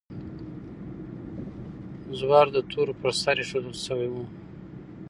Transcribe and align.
زور 2.19 2.45
د 2.55 2.57
تورو 2.69 2.93
پر 3.01 3.11
سر 3.21 3.35
ایښودل 3.41 3.75
شوی 3.85 4.09
و. 4.11 4.15